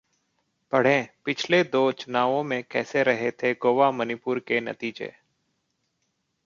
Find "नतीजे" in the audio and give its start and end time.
4.61-5.13